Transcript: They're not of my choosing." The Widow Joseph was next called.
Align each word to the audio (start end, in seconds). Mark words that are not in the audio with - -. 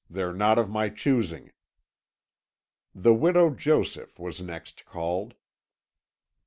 They're 0.09 0.33
not 0.33 0.57
of 0.57 0.67
my 0.67 0.89
choosing." 0.89 1.51
The 2.95 3.13
Widow 3.13 3.51
Joseph 3.51 4.17
was 4.17 4.41
next 4.41 4.83
called. 4.83 5.35